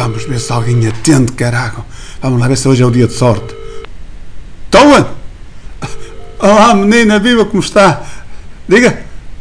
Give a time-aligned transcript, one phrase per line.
[0.00, 1.84] Vamos ver se alguém atende, carago.
[2.22, 3.54] Vamos lá ver se hoje é o dia de sorte.
[4.70, 5.10] Toa!
[6.38, 8.02] Olá, menina, viva, como está?
[8.66, 8.98] Diga.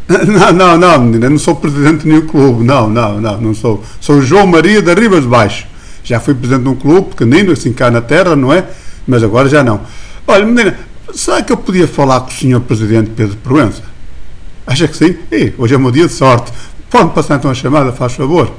[0.10, 2.65] Não, não, não, menina, não sou presidente de nenhum clube.
[2.65, 3.82] Não, não, não, não sou.
[4.01, 5.65] Sou João Maria da Ribas de Baixo.
[6.04, 8.65] Já fui presidente de um clube pequenino, assim cá na terra, não é?
[9.08, 9.79] Mas agora já não.
[10.28, 10.78] Olha, menina,
[11.14, 13.83] será que eu podia falar com o senhor presidente Pedro Proença?
[14.68, 15.15] Acha que sim?
[15.32, 16.52] Ih, hoje é meu dia de sorte.
[16.90, 18.52] Pode passar então a chamada, faz favor.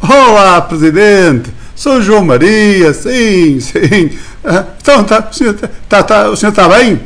[0.00, 1.52] Olá, presidente.
[1.76, 4.10] Sou João Maria, sim, sim.
[4.42, 5.54] Ah, então, tá, o, senhor,
[5.88, 7.00] tá, tá, o senhor está bem?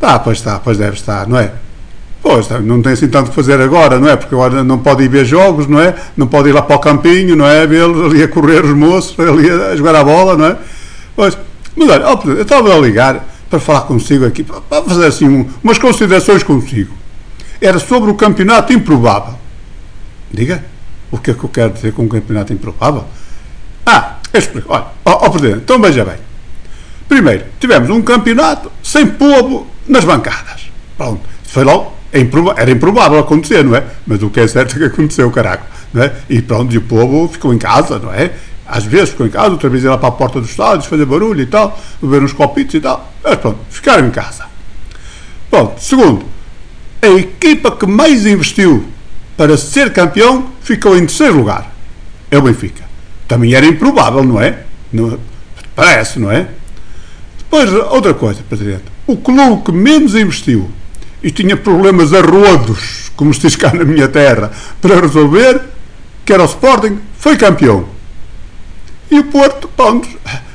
[0.00, 1.52] Tá, pois está, pois deve estar, não é?
[2.22, 4.16] Pois, tá, não tem assim tanto que fazer agora, não é?
[4.16, 5.94] Porque agora não pode ir ver jogos, não é?
[6.16, 7.66] Não pode ir lá para o campinho, não é?
[7.66, 10.56] Vê-los ali a correr os moços, ali a jogar a bola, não é?
[11.14, 11.36] Pois,
[11.76, 15.78] mas olha, eu estava a ligar para falar consigo aqui, para fazer assim um, umas
[15.78, 16.94] considerações consigo.
[17.60, 19.34] Era sobre o campeonato improvável.
[20.32, 20.64] Diga.
[21.10, 23.04] O que é que eu quero dizer com um campeonato improvável?
[23.84, 24.72] Ah, eu explico.
[24.72, 26.16] Olha, ó, ó Presidente, então veja bem.
[27.08, 30.70] Primeiro, tivemos um campeonato sem povo nas bancadas.
[30.96, 31.20] Pronto.
[31.44, 31.98] Foi logo.
[32.12, 32.20] É
[32.56, 33.84] era improvável acontecer, não é?
[34.04, 35.64] Mas o que é certo é que aconteceu, caraca.
[35.94, 36.12] É?
[36.28, 38.32] E pronto, e o povo ficou em casa, não é?
[38.66, 41.04] Às vezes ficou em casa, outra vez ia lá para a porta dos estádios, fazer
[41.04, 43.12] barulho e tal, beber uns copitos e tal.
[43.22, 44.44] Mas pronto, ficaram em casa.
[45.48, 45.80] Pronto.
[45.80, 46.24] Segundo,
[47.02, 48.86] a equipa que mais investiu
[49.36, 51.74] para ser campeão, ficou em terceiro lugar.
[52.30, 52.84] É o Benfica.
[53.26, 54.64] Também era improvável, não é?
[54.92, 55.18] Não,
[55.74, 56.48] parece, não é?
[57.38, 58.84] Depois, outra coisa, Presidente.
[59.06, 60.70] O clube que menos investiu
[61.22, 64.50] e tinha problemas arrodos, como se diz cá na minha terra,
[64.80, 65.60] para resolver,
[66.24, 67.86] que era o Sporting, foi campeão.
[69.10, 69.68] E o Porto,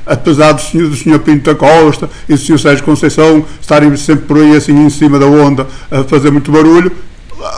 [0.06, 4.24] apesar do senhor, do senhor Pinto da Costa e do senhor Sérgio Conceição estarem sempre
[4.24, 6.90] por aí assim em cima da onda a fazer muito barulho,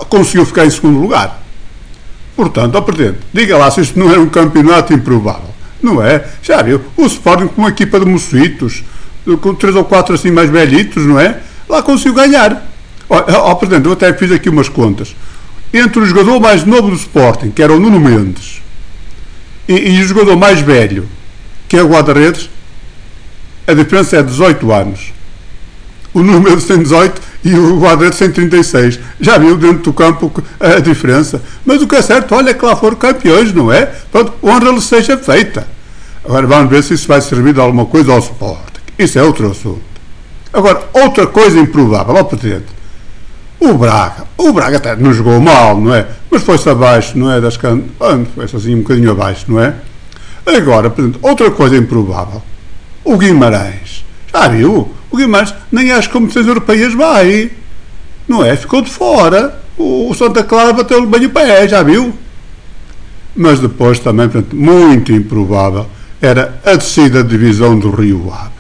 [0.09, 1.43] conseguiu ficar em segundo lugar.
[2.39, 5.51] Portanto, ó Presidente, diga lá se isto não é um campeonato improvável.
[5.83, 6.25] Não é?
[6.41, 6.81] Já viu?
[6.97, 8.85] O Sporting com uma equipa de mocitos,
[9.41, 11.41] com três ou quatro assim mais velhitos, não é?
[11.69, 12.65] Lá conseguiu ganhar.
[13.11, 13.17] Ó,
[13.51, 15.17] ó Presidente, eu até fiz aqui umas contas.
[15.75, 18.63] Entre o jogador mais novo do Sporting, que era o Nuno Mendes,
[19.67, 21.09] e, e o jogador mais velho,
[21.69, 22.49] que é o Guarda-Redes,
[23.67, 25.13] a diferença é 18 anos.
[26.15, 28.99] O Nuno Mendes tem 18 e o Guadrado 136.
[29.21, 31.43] Já viu dentro do campo a diferença.
[31.65, 33.87] Mas o que é certo, olha que lá foram campeões, não é?
[34.11, 35.67] Pronto, honra lhe seja feita.
[36.25, 38.81] Agora vamos ver se isso vai servir de alguma coisa ao Sporting.
[38.99, 39.81] Isso é outro assunto.
[40.53, 42.67] Agora, outra coisa improvável, ó Presidente.
[43.61, 46.07] O Braga, o Braga até não jogou mal, não é?
[46.31, 47.41] Mas foi-se abaixo, não é?
[47.41, 47.83] Das can...
[48.35, 49.75] Foi-se assim um bocadinho abaixo, não é?
[50.47, 52.43] Agora, Presidente, outra coisa improvável.
[53.05, 54.05] O Guimarães.
[54.33, 54.93] Já viu?
[55.11, 57.51] O Guimarães nem às competições europeias vai.
[58.27, 58.57] Não é?
[58.57, 59.61] Ficou de fora.
[59.77, 62.13] O Santa Clara bateu-lhe bem o pé, já viu?
[63.35, 65.87] Mas depois também, portanto, muito improvável,
[66.21, 68.51] era a descida de divisão do Rio Ave.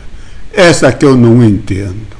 [0.52, 2.16] Essa é que eu não entendo.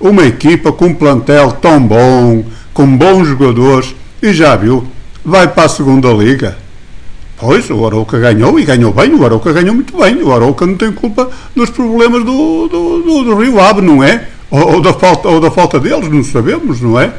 [0.00, 4.86] Uma equipa com um plantel tão bom, com bons jogadores, e já viu,
[5.24, 6.56] vai para a segunda liga
[7.38, 10.20] Pois, o Arouca ganhou e ganhou bem, o Arouca ganhou muito bem.
[10.22, 14.26] O Arouca não tem culpa dos problemas do, do, do, do Rio Ave, não é?
[14.50, 17.12] Ou, ou, da falta, ou da falta deles, não sabemos, não é?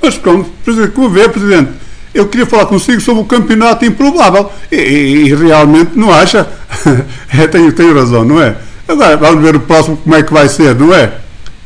[0.00, 0.50] Mas pronto,
[0.94, 1.72] como vê, Presidente,
[2.14, 4.50] eu queria falar consigo sobre o campeonato improvável.
[4.72, 6.48] E, e, e realmente não acha?
[7.36, 8.56] é, tenho, tenho razão, não é?
[8.88, 11.12] Agora vamos ver o próximo como é que vai ser, não é?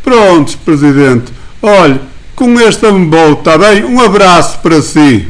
[0.03, 1.33] Prontos, Presidente.
[1.63, 2.01] Olhe,
[2.35, 3.85] com este amor, está bem?
[3.85, 5.29] Um abraço para si.